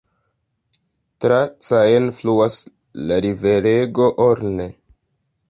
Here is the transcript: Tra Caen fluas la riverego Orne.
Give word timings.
Tra 1.25 1.37
Caen 1.67 2.07
fluas 2.21 2.57
la 3.11 3.19
riverego 3.27 4.11
Orne. 4.31 4.69